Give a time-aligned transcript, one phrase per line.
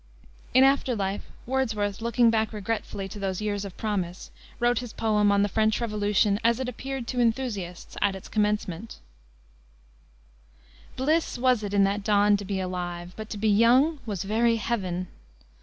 [0.55, 5.31] In after life Wordsworth, looking back regretfully to those years of promise, wrote his poem
[5.31, 8.97] on the French Revolution as it appeared to Enthusiasts at its Commencement.
[10.95, 14.55] "Bliss was it in that dawn to be alive, But to be young was very
[14.55, 15.07] heaven.